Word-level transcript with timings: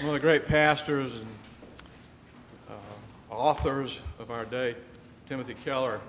One 0.00 0.08
of 0.08 0.14
the 0.14 0.20
great 0.20 0.46
pastors 0.46 1.12
and 1.14 1.26
uh, 2.70 2.72
authors 3.28 4.00
of 4.18 4.30
our 4.30 4.46
day, 4.46 4.74
Timothy 5.28 5.54
Keller, 5.62 6.00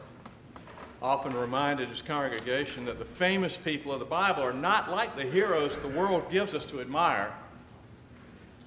often 1.02 1.36
reminded 1.36 1.90
his 1.90 2.01
congregation 2.01 2.85
that 2.85 3.00
the 3.00 3.06
famous 3.06 3.58
people 3.58 3.92
of 3.92 4.00
the 4.00 4.06
Bible 4.06 4.43
are 4.43 4.54
not 4.54 4.90
like 4.90 5.17
the 5.17 5.25
heroes 5.25 5.77
the 5.77 5.90
world 5.90 6.32
gives 6.32 6.56
us 6.56 6.66
to 6.67 6.80
admire 6.80 7.33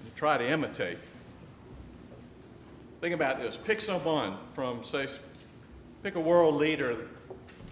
and 0.02 0.12
to 0.12 0.14
try 0.14 0.36
to 0.36 0.46
imitate. 0.46 0.98
Think 3.00 3.14
about 3.14 3.40
this. 3.40 3.56
Pick 3.56 3.80
someone 3.80 4.36
from, 4.52 4.84
say, 4.84 5.06
pick 6.02 6.16
a 6.16 6.20
world 6.20 6.56
leader 6.56 6.98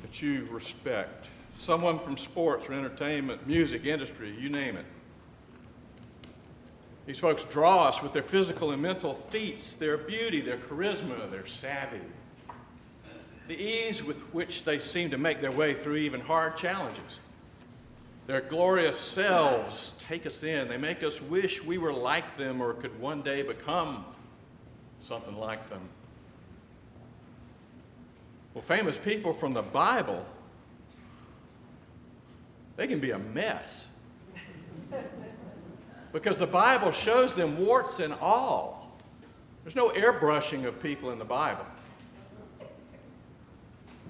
that 0.00 0.22
you 0.22 0.48
respect, 0.50 1.28
someone 1.58 1.98
from 1.98 2.16
sports 2.16 2.66
or 2.70 2.72
entertainment, 2.72 3.46
music, 3.46 3.84
industry, 3.84 4.34
you 4.40 4.48
name 4.48 4.78
it. 4.78 4.86
These 7.06 7.18
folks 7.18 7.44
draw 7.44 7.88
us 7.88 8.02
with 8.02 8.12
their 8.12 8.22
physical 8.22 8.70
and 8.70 8.80
mental 8.80 9.14
feats, 9.14 9.74
their 9.74 9.96
beauty, 9.96 10.40
their 10.40 10.58
charisma, 10.58 11.30
their 11.30 11.46
savvy, 11.46 12.00
the 13.48 13.60
ease 13.60 14.04
with 14.04 14.20
which 14.32 14.64
they 14.64 14.78
seem 14.78 15.10
to 15.10 15.18
make 15.18 15.40
their 15.40 15.50
way 15.50 15.74
through 15.74 15.96
even 15.96 16.20
hard 16.20 16.56
challenges. 16.56 17.18
Their 18.28 18.40
glorious 18.40 18.96
selves 18.96 19.94
take 19.98 20.26
us 20.26 20.44
in. 20.44 20.68
They 20.68 20.76
make 20.76 21.02
us 21.02 21.20
wish 21.20 21.62
we 21.62 21.76
were 21.76 21.92
like 21.92 22.36
them 22.36 22.60
or 22.60 22.72
could 22.74 22.98
one 23.00 23.22
day 23.22 23.42
become 23.42 24.04
something 25.00 25.36
like 25.36 25.68
them. 25.68 25.82
Well, 28.54 28.62
famous 28.62 28.96
people 28.96 29.34
from 29.34 29.54
the 29.54 29.62
Bible, 29.62 30.24
they 32.76 32.86
can 32.86 33.00
be 33.00 33.10
a 33.10 33.18
mess 33.18 33.88
because 36.12 36.38
the 36.38 36.46
Bible 36.46 36.92
shows 36.92 37.34
them 37.34 37.64
warts 37.64 38.00
and 38.00 38.14
all. 38.20 38.98
There's 39.64 39.76
no 39.76 39.90
airbrushing 39.90 40.64
of 40.64 40.82
people 40.82 41.10
in 41.10 41.18
the 41.18 41.24
Bible. 41.24 41.64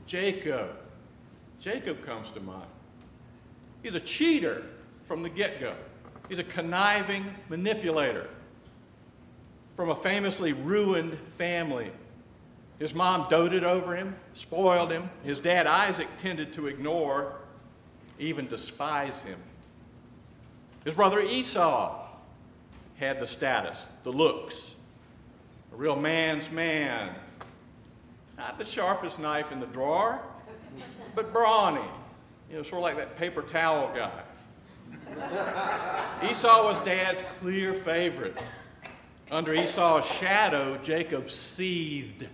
Jacob. 0.07 0.71
Jacob 1.61 2.05
comes 2.05 2.31
to 2.33 2.41
mind. 2.41 2.67
He's 3.83 3.95
a 3.95 4.01
cheater 4.01 4.65
from 5.07 5.23
the 5.23 5.29
get 5.29 5.61
go, 5.61 5.75
he's 6.29 6.39
a 6.39 6.45
conniving 6.45 7.25
manipulator 7.49 8.29
from 9.77 9.91
a 9.91 9.95
famously 9.95 10.53
ruined 10.53 11.19
family. 11.37 11.91
His 12.79 12.95
mom 12.95 13.27
doted 13.31 13.65
over 13.65 13.95
him, 13.95 14.17
spoiled 14.35 14.91
him. 14.91 15.09
His 15.23 15.39
dad, 15.39 15.67
Isaac, 15.67 16.09
tended 16.19 16.53
to 16.55 16.67
ignore, 16.67 17.37
even 18.19 18.49
despise 18.49 19.23
him. 19.23 19.39
His 20.85 20.95
brother 20.95 21.21
Esau 21.21 22.07
had 22.97 23.21
the 23.21 23.27
status, 23.27 23.89
the 24.05 24.13
looks, 24.13 24.75
a 25.73 25.77
real 25.77 25.97
man's 25.97 26.51
man. 26.51 27.15
Not 28.37 28.59
the 28.59 28.65
sharpest 28.65 29.21
knife 29.21 29.53
in 29.53 29.61
the 29.61 29.67
drawer, 29.67 30.21
but 31.15 31.33
brawny. 31.33 31.81
You 32.51 32.57
know, 32.57 32.63
sort 32.63 32.79
of 32.79 32.83
like 32.83 32.97
that 32.97 33.17
paper 33.17 33.43
towel 33.43 33.93
guy. 33.95 34.23
Esau 36.31 36.67
was 36.67 36.81
dad's 36.81 37.23
clear 37.39 37.75
favorite. 37.75 38.39
Under 39.31 39.55
Esau's 39.55 40.05
shadow, 40.05 40.77
Jacob 40.83 41.31
seethed 41.31 42.27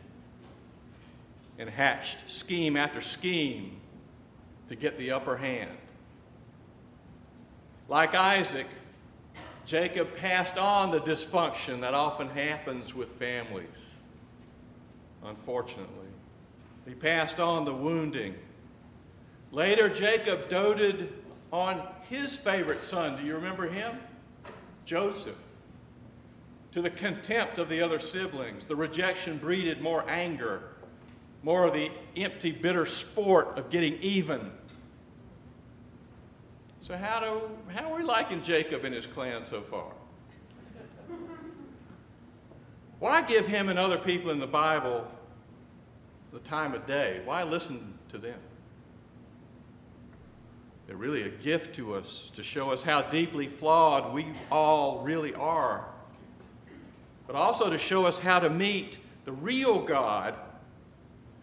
and 1.58 1.68
hatched 1.68 2.28
scheme 2.28 2.76
after 2.76 3.00
scheme 3.00 3.80
to 4.68 4.74
get 4.74 4.98
the 4.98 5.10
upper 5.12 5.36
hand. 5.36 5.70
Like 7.88 8.14
Isaac, 8.14 8.66
Jacob 9.64 10.14
passed 10.14 10.58
on 10.58 10.90
the 10.90 11.00
dysfunction 11.00 11.80
that 11.80 11.94
often 11.94 12.28
happens 12.28 12.94
with 12.94 13.12
families, 13.12 13.94
unfortunately. 15.24 16.06
He 16.86 16.94
passed 16.94 17.40
on 17.40 17.64
the 17.64 17.72
wounding. 17.72 18.34
Later, 19.52 19.88
Jacob 19.88 20.50
doted 20.50 21.12
on 21.50 21.82
his 22.10 22.36
favorite 22.36 22.82
son. 22.82 23.16
Do 23.16 23.22
you 23.24 23.34
remember 23.34 23.68
him? 23.68 23.98
Joseph. 24.84 25.36
To 26.72 26.82
the 26.82 26.90
contempt 26.90 27.58
of 27.58 27.70
the 27.70 27.80
other 27.80 27.98
siblings, 27.98 28.66
the 28.66 28.76
rejection 28.76 29.38
breeded 29.38 29.80
more 29.80 30.04
anger, 30.08 30.62
more 31.42 31.64
of 31.64 31.72
the 31.72 31.90
empty, 32.16 32.52
bitter 32.52 32.84
sport 32.84 33.58
of 33.58 33.70
getting 33.70 33.94
even 34.02 34.50
so, 36.88 36.96
how, 36.96 37.20
do, 37.20 37.42
how 37.74 37.92
are 37.92 37.98
we 37.98 38.02
liking 38.02 38.40
Jacob 38.40 38.86
and 38.86 38.94
his 38.94 39.06
clan 39.06 39.44
so 39.44 39.60
far? 39.60 39.92
Why 42.98 43.20
give 43.20 43.46
him 43.46 43.68
and 43.68 43.78
other 43.78 43.98
people 43.98 44.30
in 44.30 44.40
the 44.40 44.46
Bible 44.46 45.06
the 46.32 46.38
time 46.38 46.72
of 46.72 46.86
day? 46.86 47.20
Why 47.26 47.42
listen 47.42 47.92
to 48.08 48.16
them? 48.16 48.38
They're 50.86 50.96
really 50.96 51.24
a 51.24 51.28
gift 51.28 51.74
to 51.74 51.92
us 51.92 52.30
to 52.34 52.42
show 52.42 52.70
us 52.70 52.82
how 52.82 53.02
deeply 53.02 53.48
flawed 53.48 54.14
we 54.14 54.26
all 54.50 55.00
really 55.00 55.34
are, 55.34 55.84
but 57.26 57.36
also 57.36 57.68
to 57.68 57.76
show 57.76 58.06
us 58.06 58.18
how 58.18 58.38
to 58.38 58.48
meet 58.48 58.96
the 59.26 59.32
real 59.32 59.82
God, 59.82 60.34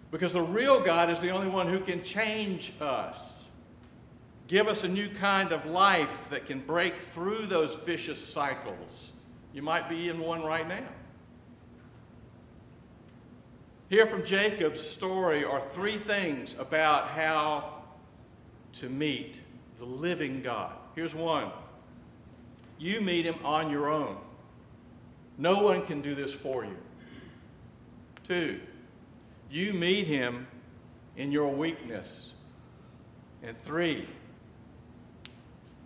because 0.09 0.33
the 0.33 0.41
real 0.41 0.79
God 0.81 1.12
is 1.12 1.22
the 1.22 1.29
only 1.29 1.50
one 1.50 1.67
who 1.67 1.79
can 1.79 2.01
change 2.01 2.73
us. 2.81 3.44
Give 4.47 4.67
us 4.67 4.83
a 4.83 4.88
new 4.88 5.09
kind 5.09 5.51
of 5.51 5.66
life 5.66 6.29
that 6.29 6.45
can 6.45 6.59
break 6.59 7.00
through 7.00 7.47
those 7.47 7.75
vicious 7.75 8.23
cycles. 8.23 9.11
You 9.53 9.63
might 9.63 9.89
be 9.89 10.09
in 10.09 10.19
one 10.19 10.44
right 10.44 10.67
now. 10.67 10.83
Here 13.89 14.06
from 14.06 14.23
Jacob's 14.23 14.81
story 14.81 15.44
are 15.44 15.61
three 15.61 15.97
things 15.97 16.56
about 16.59 17.09
how 17.09 17.83
to 18.73 18.89
meet 18.89 19.41
the 19.79 19.85
living 19.85 20.41
God. 20.41 20.73
Here's 20.95 21.16
one 21.16 21.51
you 22.77 23.00
meet 23.00 23.25
him 23.25 23.35
on 23.44 23.69
your 23.69 23.89
own. 23.89 24.17
No 25.38 25.63
one 25.63 25.85
can 25.85 26.01
do 26.01 26.13
this 26.13 26.33
for 26.33 26.66
you. 26.66 26.77
Two, 28.23 28.59
you 29.50 29.73
meet 29.73 30.07
him 30.07 30.47
in 31.16 31.31
your 31.31 31.53
weakness. 31.53 32.33
And 33.44 33.57
three, 33.59 34.07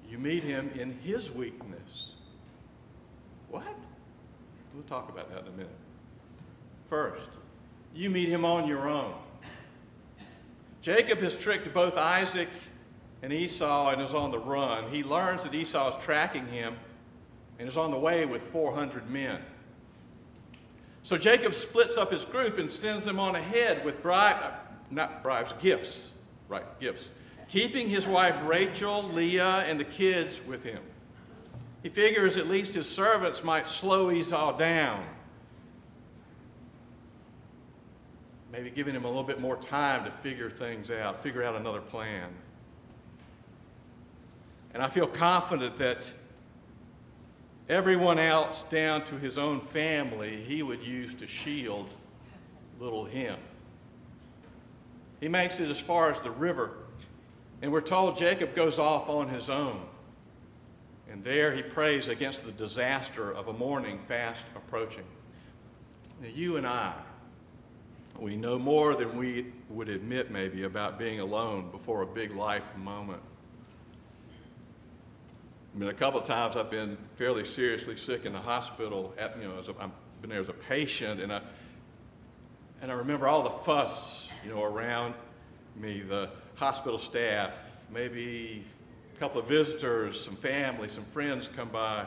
you 0.09 0.17
meet 0.17 0.43
him 0.43 0.71
in 0.75 0.97
his 1.03 1.29
weakness. 1.29 2.13
What? 3.49 3.63
We'll 4.73 4.83
talk 4.83 5.09
about 5.09 5.29
that 5.29 5.41
in 5.41 5.47
a 5.47 5.51
minute. 5.51 5.75
First, 6.87 7.29
you 7.93 8.09
meet 8.09 8.29
him 8.29 8.43
on 8.43 8.67
your 8.67 8.89
own. 8.89 9.13
Jacob 10.81 11.19
has 11.19 11.35
tricked 11.35 11.71
both 11.73 11.97
Isaac 11.97 12.49
and 13.21 13.33
Esau 13.33 13.89
and 13.89 14.01
is 14.01 14.13
on 14.13 14.31
the 14.31 14.39
run. 14.39 14.89
He 14.91 15.03
learns 15.03 15.43
that 15.43 15.53
Esau 15.53 15.89
is 15.89 16.03
tracking 16.03 16.47
him 16.47 16.75
and 17.59 17.67
is 17.67 17.77
on 17.77 17.91
the 17.91 17.99
way 17.99 18.25
with 18.25 18.41
400 18.41 19.09
men. 19.09 19.41
So 21.03 21.17
Jacob 21.17 21.53
splits 21.53 21.97
up 21.97 22.11
his 22.11 22.25
group 22.25 22.57
and 22.57 22.69
sends 22.69 23.03
them 23.03 23.19
on 23.19 23.35
ahead 23.35 23.83
with 23.83 24.01
bribe, 24.01 24.53
not 24.89 25.21
bribes, 25.21 25.53
gifts, 25.61 25.99
right, 26.47 26.65
gifts 26.79 27.09
keeping 27.49 27.89
his 27.89 28.07
wife 28.07 28.39
Rachel, 28.45 29.03
Leah, 29.11 29.65
and 29.67 29.79
the 29.79 29.83
kids 29.83 30.39
with 30.47 30.63
him. 30.63 30.81
He 31.83 31.89
figures 31.89 32.37
at 32.37 32.47
least 32.47 32.73
his 32.75 32.87
servants 32.87 33.43
might 33.43 33.67
slow 33.67 34.11
Esau 34.11 34.57
down. 34.57 35.03
Maybe 38.51 38.69
giving 38.69 38.95
him 38.95 39.05
a 39.05 39.07
little 39.07 39.23
bit 39.23 39.39
more 39.39 39.55
time 39.55 40.03
to 40.05 40.11
figure 40.11 40.49
things 40.49 40.91
out, 40.91 41.21
figure 41.21 41.43
out 41.43 41.55
another 41.55 41.81
plan. 41.81 42.29
And 44.73 44.83
I 44.83 44.87
feel 44.87 45.07
confident 45.07 45.77
that 45.77 46.11
everyone 47.67 48.19
else, 48.19 48.63
down 48.63 49.05
to 49.05 49.15
his 49.15 49.37
own 49.37 49.61
family, 49.61 50.41
he 50.41 50.61
would 50.61 50.85
use 50.85 51.13
to 51.15 51.27
shield 51.27 51.89
little 52.79 53.05
him. 53.05 53.37
He 55.19 55.27
makes 55.27 55.59
it 55.59 55.69
as 55.69 55.79
far 55.79 56.11
as 56.11 56.21
the 56.21 56.31
river 56.31 56.71
and 57.61 57.71
we're 57.71 57.81
told 57.81 58.17
Jacob 58.17 58.55
goes 58.55 58.79
off 58.79 59.09
on 59.09 59.27
his 59.29 59.49
own. 59.49 59.81
And 61.11 61.23
there 61.23 61.51
he 61.51 61.61
prays 61.61 62.07
against 62.07 62.45
the 62.45 62.51
disaster 62.51 63.31
of 63.31 63.47
a 63.47 63.53
morning 63.53 63.99
fast 64.07 64.45
approaching. 64.55 65.05
Now, 66.21 66.29
you 66.29 66.57
and 66.57 66.67
I, 66.67 66.93
we 68.19 68.35
know 68.35 68.59
more 68.59 68.95
than 68.95 69.17
we 69.17 69.47
would 69.69 69.89
admit, 69.89 70.29
maybe, 70.29 70.63
about 70.63 70.99
being 70.99 71.19
alone 71.19 71.71
before 71.71 72.03
a 72.03 72.05
big 72.05 72.35
life 72.35 72.75
moment. 72.77 73.21
I 75.73 75.79
mean, 75.79 75.89
a 75.89 75.93
couple 75.93 76.19
of 76.19 76.27
times 76.27 76.55
I've 76.55 76.69
been 76.69 76.97
fairly 77.15 77.45
seriously 77.45 77.95
sick 77.95 78.25
in 78.25 78.33
the 78.33 78.39
hospital. 78.39 79.13
At, 79.17 79.37
you 79.41 79.47
know, 79.47 79.57
as 79.59 79.69
a, 79.69 79.75
I've 79.79 79.91
been 80.21 80.29
there 80.29 80.41
as 80.41 80.49
a 80.49 80.53
patient, 80.53 81.21
and 81.21 81.31
I, 81.31 81.41
and 82.81 82.91
I 82.91 82.95
remember 82.95 83.27
all 83.27 83.41
the 83.41 83.49
fuss, 83.49 84.29
you 84.43 84.51
know, 84.51 84.63
around 84.63 85.13
me, 85.79 86.01
the 86.01 86.29
hospital 86.55 86.97
staff, 86.97 87.85
maybe 87.91 88.63
a 89.15 89.19
couple 89.19 89.39
of 89.39 89.47
visitors, 89.47 90.19
some 90.19 90.35
family, 90.35 90.89
some 90.89 91.05
friends 91.05 91.49
come 91.49 91.69
by. 91.69 92.05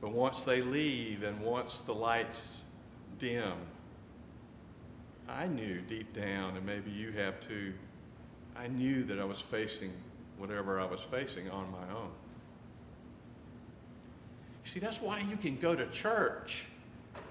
But 0.00 0.12
once 0.12 0.42
they 0.42 0.62
leave 0.62 1.22
and 1.22 1.40
once 1.40 1.82
the 1.82 1.94
lights 1.94 2.62
dim, 3.18 3.54
I 5.28 5.46
knew 5.46 5.80
deep 5.80 6.12
down, 6.12 6.56
and 6.56 6.66
maybe 6.66 6.90
you 6.90 7.12
have 7.12 7.40
too, 7.40 7.72
I 8.56 8.66
knew 8.66 9.04
that 9.04 9.18
I 9.18 9.24
was 9.24 9.40
facing 9.40 9.92
whatever 10.38 10.80
I 10.80 10.84
was 10.84 11.02
facing 11.02 11.48
on 11.50 11.70
my 11.70 11.94
own. 11.94 12.10
You 14.64 14.70
see, 14.70 14.80
that's 14.80 15.00
why 15.00 15.20
you 15.28 15.36
can 15.36 15.56
go 15.56 15.74
to 15.74 15.86
church 15.86 16.64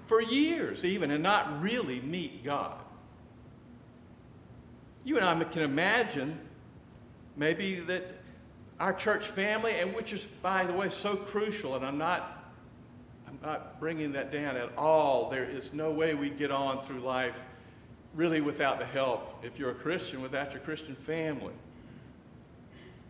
for 0.06 0.20
years 0.20 0.84
even 0.84 1.10
and 1.10 1.22
not 1.22 1.62
really 1.62 2.00
meet 2.00 2.44
God. 2.44 2.81
You 5.04 5.18
and 5.18 5.24
I 5.24 5.44
can 5.44 5.62
imagine 5.62 6.38
maybe 7.36 7.76
that 7.76 8.04
our 8.78 8.92
church 8.92 9.26
family, 9.26 9.74
and 9.78 9.94
which 9.94 10.12
is, 10.12 10.26
by 10.42 10.64
the 10.64 10.72
way, 10.72 10.88
so 10.88 11.16
crucial, 11.16 11.76
and 11.76 11.84
I'm 11.84 11.98
not, 11.98 12.52
I'm 13.28 13.38
not 13.42 13.78
bringing 13.80 14.12
that 14.12 14.32
down 14.32 14.56
at 14.56 14.76
all. 14.76 15.30
There 15.30 15.44
is 15.44 15.72
no 15.72 15.90
way 15.90 16.14
we 16.14 16.30
get 16.30 16.50
on 16.50 16.82
through 16.82 17.00
life 17.00 17.40
really 18.14 18.40
without 18.40 18.78
the 18.78 18.84
help, 18.84 19.42
if 19.44 19.58
you're 19.58 19.70
a 19.70 19.74
Christian, 19.74 20.20
without 20.20 20.52
your 20.52 20.62
Christian 20.62 20.94
family. 20.94 21.54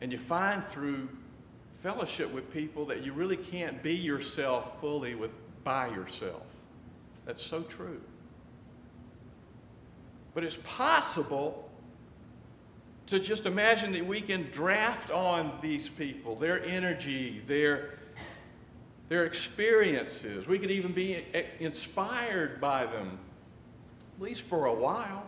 And 0.01 0.13
you 0.13 0.19
find 0.19 0.63
through 0.63 1.09
fellowship 1.73 2.33
with 2.33 2.53
people 2.53 2.85
that 2.87 3.05
you 3.05 3.13
really 3.13 3.37
can't 3.37 3.83
be 3.83 3.95
yourself 3.95 4.81
fully 4.81 5.15
with, 5.15 5.31
by 5.65 5.89
yourself. 5.89 6.47
That's 7.25 7.43
so 7.43 7.63
true. 7.63 8.01
But 10.35 10.45
it's 10.45 10.59
possible 10.65 11.69
to 13.13 13.21
just 13.21 13.45
imagine 13.45 13.93
that 13.93 14.07
we 14.07 14.23
can 14.23 14.49
draft 14.51 15.11
on 15.11 15.53
these 15.61 15.87
people, 15.87 16.35
their 16.35 16.65
energy, 16.65 17.43
their, 17.47 17.99
their 19.11 19.27
experiences. 19.27 20.47
We 20.47 20.59
could 20.59 20.71
even 20.71 20.93
be 20.93 21.23
inspired 21.61 22.59
by 22.59 22.87
them, 22.87 23.19
at 24.17 24.23
least 24.23 24.41
for 24.41 24.65
a 24.65 24.73
while. 24.73 25.27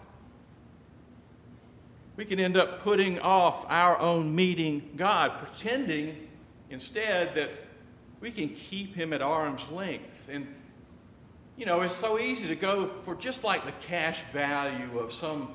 We 2.17 2.25
can 2.25 2.41
end 2.41 2.57
up 2.57 2.81
putting 2.81 3.21
off 3.21 3.67
our 3.69 3.99
own 3.99 4.35
meeting 4.35 4.95
God, 4.97 5.37
pretending 5.37 6.27
instead 6.71 7.35
that 7.35 7.51
we 8.23 8.31
can 8.31 8.49
keep 8.49 8.95
Him 8.95 9.13
at 9.13 9.21
arm's 9.21 9.69
length. 9.69 10.31
And, 10.33 10.47
you 11.59 11.67
know, 11.67 11.83
it's 11.83 11.93
so 11.93 12.19
easy 12.19 12.49
to 12.49 12.57
go 12.57 12.87
for 12.87 13.15
just 13.15 13.45
like 13.45 13.67
the 13.67 13.73
cash 13.87 14.23
value 14.33 14.99
of 14.99 15.13
some 15.13 15.55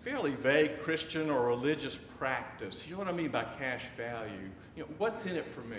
fairly 0.00 0.32
vague 0.32 0.80
Christian 0.80 1.30
or 1.30 1.46
religious 1.46 1.98
practice. 2.18 2.86
You 2.86 2.94
know 2.94 3.00
what 3.00 3.08
I 3.08 3.12
mean 3.12 3.30
by 3.30 3.44
cash 3.58 3.86
value? 3.96 4.50
You 4.76 4.82
know, 4.82 4.88
what's 4.98 5.26
in 5.26 5.36
it 5.36 5.46
for 5.46 5.62
me? 5.62 5.78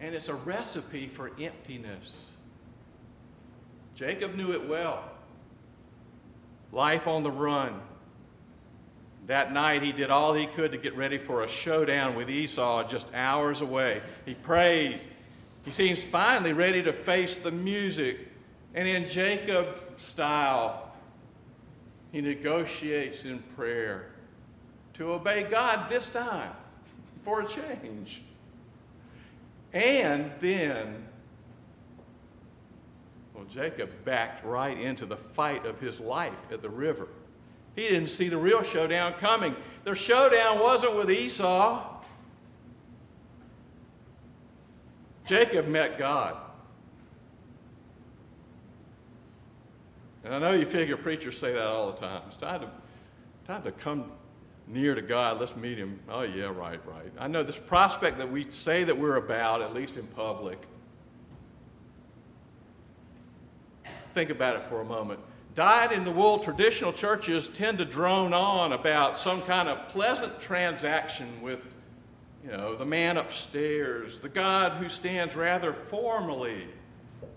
And 0.00 0.14
it's 0.14 0.28
a 0.28 0.34
recipe 0.34 1.06
for 1.06 1.30
emptiness. 1.40 2.26
Jacob 3.94 4.34
knew 4.34 4.52
it 4.52 4.68
well. 4.68 5.04
Life 6.72 7.06
on 7.06 7.22
the 7.22 7.30
run. 7.30 7.80
That 9.26 9.52
night, 9.52 9.82
he 9.82 9.92
did 9.92 10.10
all 10.10 10.34
he 10.34 10.46
could 10.46 10.72
to 10.72 10.78
get 10.78 10.96
ready 10.96 11.18
for 11.18 11.42
a 11.42 11.48
showdown 11.48 12.14
with 12.14 12.30
Esau 12.30 12.86
just 12.86 13.12
hours 13.12 13.60
away. 13.60 14.00
He 14.24 14.34
prays. 14.34 15.06
He 15.64 15.72
seems 15.72 16.04
finally 16.04 16.52
ready 16.52 16.82
to 16.84 16.92
face 16.92 17.38
the 17.38 17.50
music. 17.50 18.18
And 18.76 18.86
in 18.86 19.08
Jacob 19.08 19.80
style, 19.96 20.92
he 22.12 22.20
negotiates 22.20 23.24
in 23.24 23.38
prayer 23.56 24.10
to 24.92 25.12
obey 25.12 25.44
God 25.44 25.88
this 25.88 26.10
time 26.10 26.52
for 27.24 27.40
a 27.40 27.48
change. 27.48 28.22
And 29.72 30.30
then, 30.40 31.06
well, 33.34 33.44
Jacob 33.44 33.90
backed 34.04 34.44
right 34.44 34.78
into 34.78 35.06
the 35.06 35.16
fight 35.16 35.64
of 35.64 35.80
his 35.80 35.98
life 35.98 36.52
at 36.52 36.60
the 36.60 36.70
river. 36.70 37.08
He 37.74 37.82
didn't 37.82 38.08
see 38.08 38.28
the 38.28 38.38
real 38.38 38.62
showdown 38.62 39.14
coming. 39.14 39.56
Their 39.84 39.94
showdown 39.94 40.60
wasn't 40.60 40.96
with 40.96 41.10
Esau. 41.10 41.82
Jacob 45.24 45.66
met 45.66 45.98
God. 45.98 46.36
And 50.26 50.34
I 50.34 50.40
know 50.40 50.50
you 50.50 50.66
figure 50.66 50.96
preachers 50.96 51.38
say 51.38 51.52
that 51.52 51.62
all 51.62 51.92
the 51.92 51.98
time. 51.98 52.20
It's 52.26 52.36
time 52.36 52.62
to, 52.62 52.70
time 53.46 53.62
to 53.62 53.70
come 53.70 54.10
near 54.66 54.92
to 54.96 55.00
God. 55.00 55.38
Let's 55.38 55.54
meet 55.54 55.78
Him. 55.78 56.00
Oh, 56.08 56.22
yeah, 56.22 56.46
right, 56.46 56.84
right. 56.84 57.12
I 57.16 57.28
know 57.28 57.44
this 57.44 57.56
prospect 57.56 58.18
that 58.18 58.28
we 58.28 58.50
say 58.50 58.82
that 58.82 58.98
we're 58.98 59.18
about, 59.18 59.62
at 59.62 59.72
least 59.72 59.96
in 59.96 60.04
public. 60.08 60.60
Think 64.14 64.30
about 64.30 64.56
it 64.56 64.64
for 64.64 64.80
a 64.80 64.84
moment. 64.84 65.20
Dyed 65.54 65.92
in 65.92 66.02
the 66.02 66.10
wool 66.10 66.40
traditional 66.40 66.92
churches 66.92 67.48
tend 67.48 67.78
to 67.78 67.84
drone 67.84 68.34
on 68.34 68.72
about 68.72 69.16
some 69.16 69.42
kind 69.42 69.68
of 69.68 69.88
pleasant 69.90 70.40
transaction 70.40 71.40
with, 71.40 71.72
you 72.44 72.50
know, 72.50 72.74
the 72.74 72.84
man 72.84 73.16
upstairs, 73.16 74.18
the 74.18 74.28
God 74.28 74.72
who 74.72 74.88
stands 74.88 75.36
rather 75.36 75.72
formally 75.72 76.66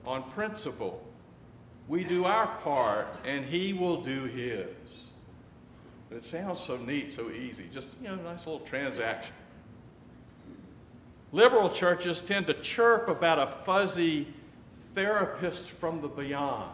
on 0.07 0.23
principle. 0.31 1.05
We 1.89 2.03
do 2.03 2.25
our 2.25 2.45
part, 2.57 3.07
and 3.25 3.43
He 3.43 3.73
will 3.73 3.99
do 4.01 4.25
His. 4.25 5.09
It 6.11 6.23
sounds 6.23 6.61
so 6.61 6.77
neat, 6.77 7.11
so 7.11 7.29
easy. 7.31 7.65
Just, 7.73 7.87
you 8.01 8.07
know, 8.07 8.13
a 8.13 8.17
nice 8.17 8.45
little 8.45 8.61
transaction. 8.61 9.33
Liberal 11.31 11.69
churches 11.69 12.21
tend 12.21 12.47
to 12.47 12.53
chirp 12.53 13.09
about 13.09 13.39
a 13.39 13.47
fuzzy 13.47 14.27
therapist 14.93 15.69
from 15.69 16.01
the 16.01 16.07
beyond, 16.07 16.71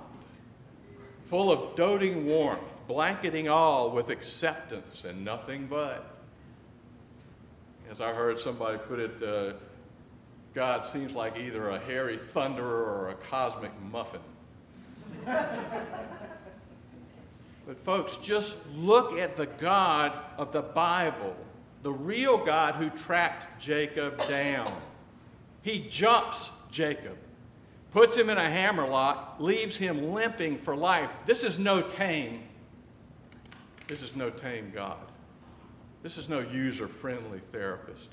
full 1.25 1.51
of 1.51 1.75
doting 1.75 2.25
warmth, 2.25 2.81
blanketing 2.88 3.50
all 3.50 3.91
with 3.91 4.09
acceptance 4.09 5.06
and 5.06 5.23
nothing 5.23 5.68
but. 5.68 6.11
As 7.89 8.01
I 8.01 8.13
heard 8.13 8.39
somebody 8.39 8.77
put 8.77 9.00
it, 9.00 9.21
uh, 9.21 9.53
God 10.53 10.85
seems 10.85 11.15
like 11.15 11.38
either 11.38 11.69
a 11.69 11.79
hairy 11.79 12.18
thunderer 12.18 12.88
or 12.88 13.09
a 13.09 13.15
cosmic 13.15 13.71
muffin. 13.91 14.21
But, 17.66 17.77
folks, 17.77 18.18
just 18.18 18.57
look 18.75 19.18
at 19.18 19.38
the 19.38 19.48
God 19.48 20.13
of 20.38 20.51
the 20.51 20.62
Bible, 20.62 21.36
the 21.83 21.92
real 21.92 22.38
God 22.38 22.75
who 22.75 22.89
tracked 22.92 23.60
Jacob 23.62 24.18
down. 24.27 24.72
He 25.62 25.88
jumps 25.89 26.52
Jacob, 26.71 27.18
puts 27.92 28.16
him 28.18 28.30
in 28.30 28.38
a 28.38 28.49
hammerlock, 28.49 29.35
leaves 29.40 29.78
him 29.78 30.11
limping 30.11 30.57
for 30.57 30.76
life. 30.76 31.09
This 31.26 31.44
is 31.44 31.57
no 31.57 31.81
tame. 31.81 32.44
This 33.88 34.02
is 34.02 34.16
no 34.16 34.30
tame 34.30 34.71
God. 34.73 34.97
This 36.04 36.18
is 36.18 36.30
no 36.30 36.40
user 36.40 36.88
friendly 36.88 37.40
therapist. 37.52 38.09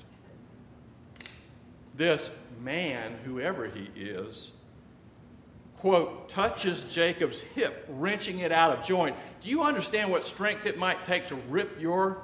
This 1.95 2.31
man, 2.63 3.15
whoever 3.23 3.67
he 3.67 3.89
is, 3.95 4.51
quote, 5.83 6.29
touches 6.29 6.85
Jacob's 6.85 7.41
hip, 7.41 7.85
wrenching 7.89 8.39
it 8.39 8.53
out 8.53 8.71
of 8.71 8.85
joint. 8.85 9.13
Do 9.41 9.49
you 9.49 9.63
understand 9.63 10.09
what 10.09 10.23
strength 10.23 10.65
it 10.65 10.77
might 10.77 11.03
take 11.03 11.27
to 11.27 11.35
rip 11.35 11.77
your 11.77 12.21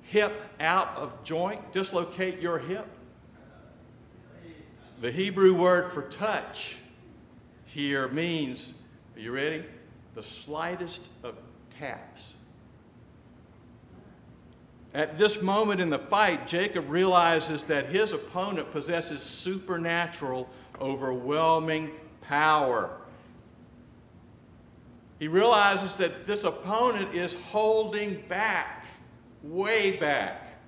hip 0.00 0.32
out 0.58 0.88
of 0.96 1.22
joint, 1.22 1.70
dislocate 1.70 2.40
your 2.40 2.58
hip? 2.58 2.86
The 5.02 5.12
Hebrew 5.12 5.52
word 5.52 5.92
for 5.92 6.00
touch 6.08 6.78
here 7.66 8.08
means, 8.08 8.72
are 9.14 9.20
you 9.20 9.32
ready? 9.32 9.66
The 10.14 10.22
slightest 10.22 11.06
of 11.22 11.34
taps. 11.78 12.32
At 14.94 15.18
this 15.18 15.42
moment 15.42 15.82
in 15.82 15.90
the 15.90 15.98
fight, 15.98 16.46
Jacob 16.46 16.88
realizes 16.88 17.66
that 17.66 17.90
his 17.90 18.14
opponent 18.14 18.70
possesses 18.70 19.22
supernatural, 19.22 20.48
overwhelming 20.80 21.90
power. 22.28 22.90
He 25.18 25.28
realizes 25.28 25.96
that 25.98 26.26
this 26.26 26.44
opponent 26.44 27.14
is 27.14 27.34
holding 27.34 28.22
back, 28.28 28.84
way 29.42 29.92
back, 29.92 30.58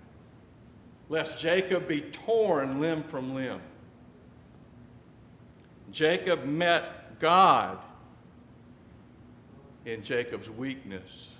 lest 1.09 1.39
Jacob 1.39 1.89
be 1.89 2.01
torn 2.01 2.81
limb 2.81 3.03
from 3.03 3.35
limb. 3.35 3.61
Jacob 5.91 6.45
met 6.45 7.19
God 7.21 7.79
in 9.85 10.03
Jacob's 10.03 10.51
weakness, 10.51 11.33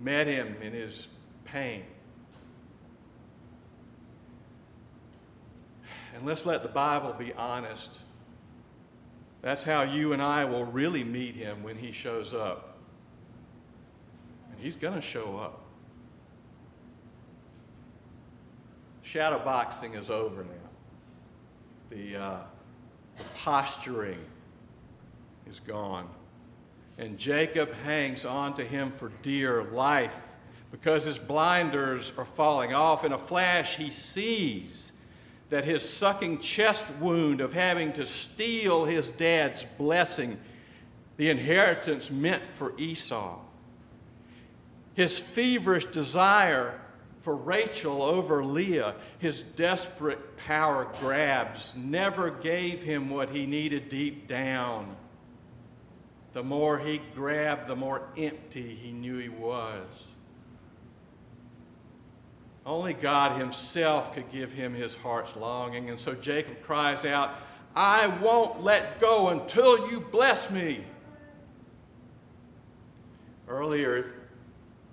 met 0.00 0.26
him 0.26 0.56
in 0.60 0.72
his 0.72 1.08
pain. 1.44 1.84
And 6.14 6.24
let's 6.24 6.46
let 6.46 6.62
the 6.62 6.68
Bible 6.68 7.12
be 7.12 7.32
honest. 7.34 8.00
That's 9.46 9.62
how 9.62 9.82
you 9.82 10.12
and 10.12 10.20
I 10.20 10.44
will 10.44 10.64
really 10.64 11.04
meet 11.04 11.36
him 11.36 11.62
when 11.62 11.76
he 11.76 11.92
shows 11.92 12.34
up. 12.34 12.78
And 14.50 14.58
he's 14.58 14.74
going 14.74 14.94
to 14.94 15.00
show 15.00 15.36
up. 15.36 15.62
shadow 19.02 19.38
boxing 19.38 19.94
is 19.94 20.10
over 20.10 20.42
now. 20.42 20.50
The, 21.90 22.16
uh, 22.16 22.38
the 23.16 23.24
posturing 23.36 24.18
is 25.48 25.60
gone. 25.60 26.08
And 26.98 27.16
Jacob 27.16 27.72
hangs 27.84 28.24
on 28.24 28.52
to 28.54 28.64
him 28.64 28.90
for 28.90 29.12
dear 29.22 29.62
life 29.62 30.30
because 30.72 31.04
his 31.04 31.18
blinders 31.18 32.12
are 32.18 32.24
falling 32.24 32.74
off. 32.74 33.04
In 33.04 33.12
a 33.12 33.18
flash, 33.18 33.76
he 33.76 33.92
sees 33.92 34.90
that 35.50 35.64
his 35.64 35.88
sucking 35.88 36.40
chest 36.40 36.86
wound 37.00 37.40
of 37.40 37.52
having 37.52 37.92
to 37.92 38.06
steal 38.06 38.84
his 38.84 39.08
dad's 39.08 39.64
blessing, 39.78 40.38
the 41.16 41.30
inheritance 41.30 42.10
meant 42.10 42.42
for 42.54 42.72
Esau, 42.78 43.38
his 44.94 45.18
feverish 45.18 45.86
desire 45.86 46.80
for 47.20 47.34
Rachel 47.34 48.02
over 48.02 48.44
Leah, 48.44 48.94
his 49.18 49.42
desperate 49.42 50.36
power 50.36 50.88
grabs 51.00 51.74
never 51.76 52.30
gave 52.30 52.82
him 52.82 53.10
what 53.10 53.30
he 53.30 53.46
needed 53.46 53.88
deep 53.88 54.26
down. 54.26 54.96
The 56.32 56.42
more 56.42 56.78
he 56.78 57.00
grabbed, 57.14 57.66
the 57.66 57.76
more 57.76 58.08
empty 58.16 58.74
he 58.74 58.92
knew 58.92 59.18
he 59.18 59.28
was. 59.28 60.08
Only 62.66 62.94
God 62.94 63.38
Himself 63.38 64.12
could 64.12 64.28
give 64.32 64.52
him 64.52 64.74
his 64.74 64.96
heart's 64.96 65.36
longing. 65.36 65.88
And 65.88 66.00
so 66.00 66.14
Jacob 66.14 66.60
cries 66.62 67.04
out, 67.04 67.36
I 67.76 68.08
won't 68.08 68.64
let 68.64 69.00
go 69.00 69.28
until 69.28 69.88
you 69.88 70.00
bless 70.00 70.50
me. 70.50 70.84
Earlier, 73.46 74.14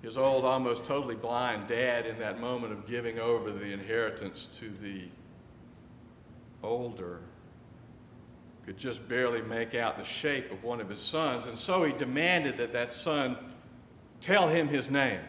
his 0.03 0.19
old, 0.19 0.45
almost 0.45 0.85
totally 0.85 1.15
blind 1.15 1.67
dad, 1.67 2.05
in 2.05 2.19
that 2.19 2.39
moment 2.39 2.73
of 2.73 2.85
giving 2.85 3.17
over 3.17 3.51
the 3.51 3.71
inheritance 3.71 4.47
to 4.53 4.69
the 4.69 5.05
older, 6.61 7.21
could 8.67 8.77
just 8.77 9.07
barely 9.07 9.41
make 9.41 9.73
out 9.73 9.97
the 9.97 10.03
shape 10.03 10.51
of 10.51 10.63
one 10.63 10.79
of 10.79 10.89
his 10.89 10.99
sons. 10.99 11.47
And 11.47 11.57
so 11.57 11.83
he 11.83 11.91
demanded 11.93 12.57
that 12.59 12.71
that 12.73 12.93
son 12.93 13.35
tell 14.21 14.47
him 14.47 14.67
his 14.67 14.91
name. 14.91 15.19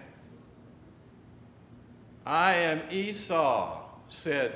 I 2.27 2.55
am 2.55 2.81
Esau, 2.91 3.83
said 4.09 4.55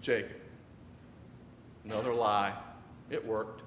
Jacob. 0.00 0.36
Another 1.84 2.12
lie. 2.12 2.52
It 3.10 3.24
worked. 3.24 3.62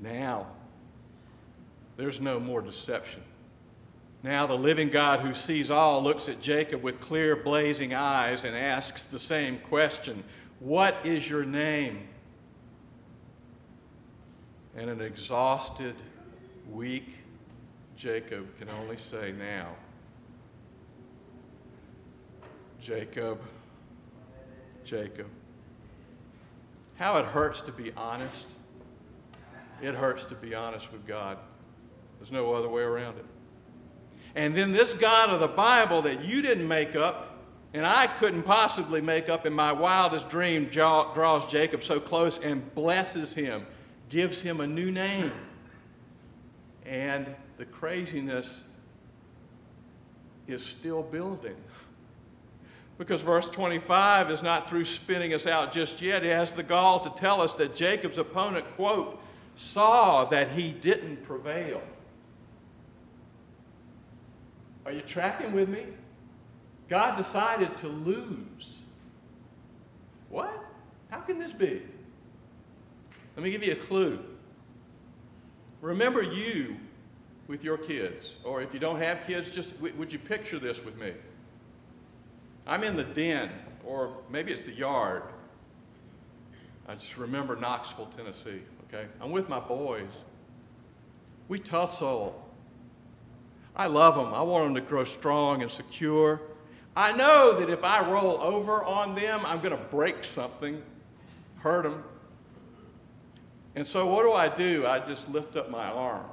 Now, 0.00 0.46
there's 1.96 2.20
no 2.20 2.38
more 2.38 2.60
deception. 2.60 3.22
Now, 4.22 4.46
the 4.46 4.56
living 4.56 4.88
God 4.88 5.20
who 5.20 5.32
sees 5.32 5.70
all 5.70 6.02
looks 6.02 6.28
at 6.28 6.40
Jacob 6.40 6.82
with 6.82 7.00
clear, 7.00 7.36
blazing 7.36 7.94
eyes 7.94 8.44
and 8.44 8.56
asks 8.56 9.04
the 9.04 9.18
same 9.18 9.58
question 9.58 10.24
What 10.60 10.96
is 11.04 11.28
your 11.28 11.44
name? 11.44 12.08
And 14.76 14.90
an 14.90 15.00
exhausted, 15.00 15.94
weak, 16.70 17.23
Jacob 17.96 18.56
can 18.58 18.68
only 18.68 18.96
say 18.96 19.32
now, 19.38 19.68
Jacob, 22.80 23.40
Jacob. 24.84 25.28
How 26.96 27.16
it 27.18 27.24
hurts 27.24 27.60
to 27.62 27.72
be 27.72 27.92
honest. 27.96 28.56
It 29.82 29.94
hurts 29.94 30.24
to 30.26 30.34
be 30.34 30.54
honest 30.54 30.92
with 30.92 31.06
God. 31.06 31.38
There's 32.18 32.30
no 32.30 32.52
other 32.52 32.68
way 32.68 32.82
around 32.82 33.18
it. 33.18 33.24
And 34.34 34.54
then 34.54 34.72
this 34.72 34.92
God 34.92 35.30
of 35.30 35.40
the 35.40 35.48
Bible 35.48 36.02
that 36.02 36.24
you 36.24 36.42
didn't 36.42 36.68
make 36.68 36.94
up, 36.96 37.38
and 37.72 37.86
I 37.86 38.06
couldn't 38.06 38.42
possibly 38.42 39.00
make 39.00 39.28
up 39.28 39.46
in 39.46 39.52
my 39.52 39.72
wildest 39.72 40.28
dream, 40.28 40.66
draws 40.66 41.50
Jacob 41.50 41.82
so 41.82 42.00
close 42.00 42.38
and 42.38 42.74
blesses 42.74 43.34
him, 43.34 43.66
gives 44.08 44.40
him 44.40 44.60
a 44.60 44.66
new 44.66 44.90
name. 44.90 45.32
And 46.86 47.34
the 47.56 47.64
craziness 47.64 48.62
is 50.46 50.64
still 50.64 51.02
building. 51.02 51.56
Because 52.98 53.22
verse 53.22 53.48
25 53.48 54.30
is 54.30 54.42
not 54.42 54.68
through 54.68 54.84
spinning 54.84 55.34
us 55.34 55.46
out 55.46 55.72
just 55.72 56.00
yet. 56.00 56.24
It 56.24 56.32
has 56.32 56.52
the 56.52 56.62
gall 56.62 57.00
to 57.00 57.10
tell 57.10 57.40
us 57.40 57.56
that 57.56 57.74
Jacob's 57.74 58.18
opponent, 58.18 58.64
quote, 58.76 59.20
saw 59.56 60.24
that 60.26 60.50
he 60.50 60.72
didn't 60.72 61.24
prevail. 61.24 61.82
Are 64.86 64.92
you 64.92 65.00
tracking 65.00 65.52
with 65.52 65.68
me? 65.68 65.86
God 66.88 67.16
decided 67.16 67.76
to 67.78 67.88
lose. 67.88 68.82
What? 70.28 70.52
How 71.10 71.20
can 71.20 71.38
this 71.38 71.52
be? 71.52 71.82
Let 73.36 73.42
me 73.42 73.50
give 73.50 73.64
you 73.64 73.72
a 73.72 73.76
clue. 73.76 74.20
Remember 75.80 76.22
you 76.22 76.76
with 77.46 77.62
your 77.62 77.76
kids. 77.76 78.36
Or 78.44 78.62
if 78.62 78.72
you 78.72 78.80
don't 78.80 78.98
have 78.98 79.26
kids, 79.26 79.50
just 79.50 79.74
would 79.80 80.12
you 80.12 80.18
picture 80.18 80.58
this 80.58 80.84
with 80.84 80.98
me? 80.98 81.12
I'm 82.66 82.82
in 82.82 82.96
the 82.96 83.04
den, 83.04 83.50
or 83.84 84.10
maybe 84.30 84.52
it's 84.52 84.62
the 84.62 84.72
yard. 84.72 85.22
I 86.88 86.94
just 86.94 87.18
remember 87.18 87.56
Knoxville, 87.56 88.06
Tennessee, 88.06 88.62
okay? 88.88 89.06
I'm 89.20 89.30
with 89.30 89.48
my 89.48 89.60
boys. 89.60 90.24
We 91.48 91.58
tussle. 91.58 92.40
I 93.76 93.86
love 93.86 94.14
them. 94.14 94.32
I 94.32 94.42
want 94.42 94.66
them 94.66 94.74
to 94.76 94.80
grow 94.80 95.04
strong 95.04 95.62
and 95.62 95.70
secure. 95.70 96.40
I 96.96 97.12
know 97.12 97.58
that 97.58 97.68
if 97.68 97.82
I 97.82 98.08
roll 98.08 98.40
over 98.40 98.84
on 98.84 99.14
them, 99.14 99.40
I'm 99.44 99.58
going 99.58 99.76
to 99.76 99.84
break 99.84 100.24
something, 100.24 100.80
hurt 101.56 101.82
them. 101.82 102.04
And 103.74 103.86
so 103.86 104.06
what 104.06 104.22
do 104.22 104.32
I 104.32 104.48
do? 104.48 104.86
I 104.86 105.00
just 105.00 105.28
lift 105.28 105.56
up 105.56 105.70
my 105.70 105.90
arm 105.90 106.24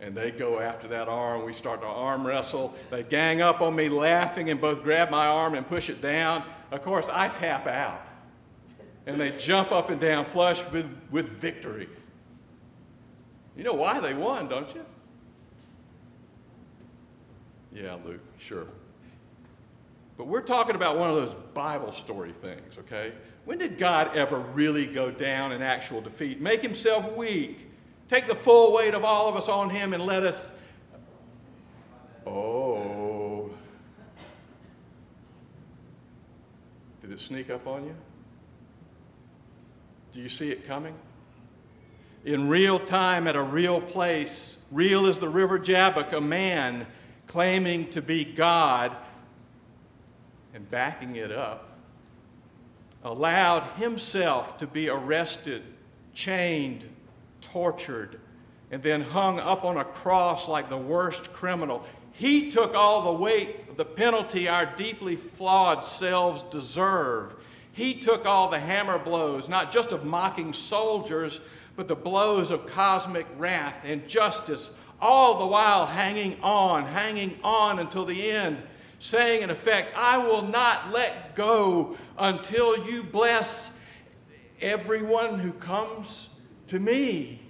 and 0.00 0.14
they 0.14 0.30
go 0.30 0.60
after 0.60 0.88
that 0.88 1.08
arm. 1.08 1.44
We 1.44 1.52
start 1.52 1.80
to 1.80 1.86
arm 1.86 2.26
wrestle. 2.26 2.74
They 2.90 3.02
gang 3.02 3.40
up 3.40 3.60
on 3.60 3.74
me 3.74 3.88
laughing 3.88 4.50
and 4.50 4.60
both 4.60 4.82
grab 4.82 5.10
my 5.10 5.26
arm 5.26 5.54
and 5.54 5.66
push 5.66 5.88
it 5.88 6.02
down. 6.02 6.44
Of 6.70 6.82
course, 6.82 7.08
I 7.10 7.28
tap 7.28 7.66
out. 7.66 8.02
And 9.06 9.20
they 9.20 9.30
jump 9.38 9.72
up 9.72 9.88
and 9.88 10.00
down, 10.00 10.24
flush 10.24 10.62
with, 10.70 10.90
with 11.10 11.28
victory. 11.28 11.88
You 13.56 13.64
know 13.64 13.72
why 13.72 14.00
they 14.00 14.14
won, 14.14 14.48
don't 14.48 14.74
you? 14.74 14.84
Yeah, 17.72 17.96
Luke, 18.04 18.20
sure. 18.38 18.66
But 20.16 20.26
we're 20.26 20.42
talking 20.42 20.74
about 20.74 20.98
one 20.98 21.10
of 21.10 21.16
those 21.16 21.34
Bible 21.54 21.92
story 21.92 22.32
things, 22.32 22.78
okay? 22.78 23.12
When 23.44 23.58
did 23.58 23.78
God 23.78 24.16
ever 24.16 24.38
really 24.38 24.86
go 24.86 25.10
down 25.10 25.52
in 25.52 25.62
actual 25.62 26.00
defeat? 26.00 26.40
Make 26.40 26.62
himself 26.62 27.16
weak 27.16 27.65
Take 28.08 28.28
the 28.28 28.34
full 28.34 28.72
weight 28.72 28.94
of 28.94 29.04
all 29.04 29.28
of 29.28 29.36
us 29.36 29.48
on 29.48 29.70
him 29.70 29.92
and 29.92 30.02
let 30.04 30.22
us. 30.22 30.52
Oh. 32.26 33.50
Did 37.00 37.12
it 37.12 37.20
sneak 37.20 37.50
up 37.50 37.66
on 37.66 37.84
you? 37.84 37.96
Do 40.12 40.20
you 40.20 40.28
see 40.28 40.50
it 40.50 40.64
coming? 40.64 40.94
In 42.24 42.48
real 42.48 42.78
time, 42.78 43.26
at 43.26 43.36
a 43.36 43.42
real 43.42 43.80
place, 43.80 44.56
real 44.70 45.06
as 45.06 45.18
the 45.18 45.28
river 45.28 45.58
Jabbok, 45.58 46.12
a 46.12 46.20
man 46.20 46.86
claiming 47.26 47.88
to 47.90 48.02
be 48.02 48.24
God 48.24 48.96
and 50.54 50.68
backing 50.70 51.16
it 51.16 51.30
up, 51.30 51.70
allowed 53.04 53.62
himself 53.78 54.56
to 54.58 54.66
be 54.66 54.88
arrested, 54.88 55.62
chained, 56.14 56.88
tortured, 57.40 58.20
and 58.70 58.82
then 58.82 59.00
hung 59.00 59.38
up 59.40 59.64
on 59.64 59.76
a 59.76 59.84
cross 59.84 60.48
like 60.48 60.68
the 60.68 60.76
worst 60.76 61.32
criminal. 61.32 61.84
He 62.12 62.50
took 62.50 62.74
all 62.74 63.02
the 63.02 63.12
weight, 63.12 63.76
the 63.76 63.84
penalty 63.84 64.48
our 64.48 64.66
deeply 64.66 65.16
flawed 65.16 65.84
selves 65.84 66.42
deserve. 66.44 67.34
He 67.72 67.94
took 67.94 68.24
all 68.24 68.48
the 68.48 68.58
hammer 68.58 68.98
blows, 68.98 69.48
not 69.48 69.70
just 69.70 69.92
of 69.92 70.04
mocking 70.04 70.54
soldiers, 70.54 71.40
but 71.76 71.88
the 71.88 71.94
blows 71.94 72.50
of 72.50 72.66
cosmic 72.66 73.26
wrath 73.36 73.76
and 73.84 74.08
justice, 74.08 74.72
all 74.98 75.38
the 75.38 75.46
while 75.46 75.84
hanging 75.84 76.40
on, 76.42 76.86
hanging 76.86 77.38
on 77.44 77.78
until 77.78 78.06
the 78.06 78.30
end, 78.30 78.62
saying, 78.98 79.42
in 79.42 79.50
effect, 79.50 79.92
I 79.94 80.16
will 80.16 80.40
not 80.40 80.90
let 80.90 81.36
go 81.36 81.98
until 82.18 82.88
you 82.88 83.02
bless 83.02 83.76
everyone 84.62 85.38
who 85.38 85.52
comes 85.52 86.30
to 86.68 86.78
me. 86.78 87.46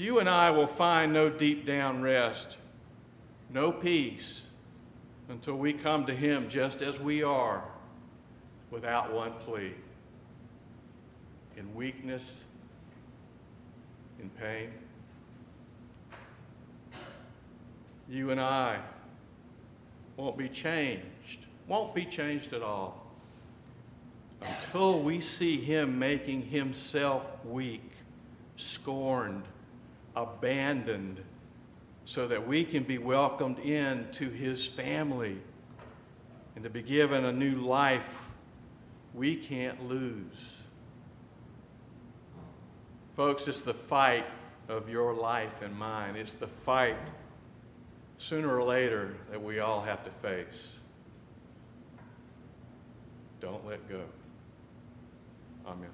you 0.00 0.18
and 0.18 0.30
I 0.30 0.50
will 0.50 0.66
find 0.66 1.12
no 1.12 1.28
deep 1.28 1.66
down 1.66 2.00
rest, 2.00 2.56
no 3.50 3.70
peace, 3.70 4.42
until 5.28 5.56
we 5.56 5.74
come 5.74 6.06
to 6.06 6.14
Him 6.14 6.48
just 6.48 6.80
as 6.80 6.98
we 6.98 7.22
are, 7.22 7.62
without 8.70 9.12
one 9.12 9.32
plea. 9.32 9.74
In 11.56 11.74
weakness, 11.74 12.44
in 14.20 14.30
pain. 14.30 14.70
You 18.08 18.30
and 18.30 18.40
I 18.40 18.78
won't 20.16 20.38
be 20.38 20.48
changed, 20.48 21.46
won't 21.68 21.94
be 21.94 22.06
changed 22.06 22.54
at 22.54 22.62
all 22.62 22.99
until 24.42 25.00
we 25.00 25.20
see 25.20 25.56
him 25.56 25.98
making 25.98 26.42
himself 26.42 27.30
weak, 27.44 27.90
scorned, 28.56 29.44
abandoned, 30.16 31.22
so 32.04 32.26
that 32.26 32.46
we 32.46 32.64
can 32.64 32.82
be 32.82 32.98
welcomed 32.98 33.58
into 33.60 34.30
his 34.30 34.66
family 34.66 35.38
and 36.54 36.64
to 36.64 36.70
be 36.70 36.82
given 36.82 37.24
a 37.24 37.32
new 37.32 37.56
life 37.56 38.32
we 39.14 39.36
can't 39.36 39.88
lose. 39.88 40.50
Folks, 43.14 43.48
it's 43.48 43.62
the 43.62 43.74
fight 43.74 44.24
of 44.68 44.88
your 44.88 45.12
life 45.12 45.62
and 45.62 45.76
mine. 45.76 46.16
It's 46.16 46.34
the 46.34 46.46
fight 46.46 46.96
sooner 48.18 48.54
or 48.54 48.62
later 48.62 49.14
that 49.30 49.42
we 49.42 49.58
all 49.58 49.80
have 49.80 50.04
to 50.04 50.10
face. 50.10 50.76
Don't 53.40 53.66
let 53.66 53.88
go. 53.88 54.02
아멘. 55.70 55.92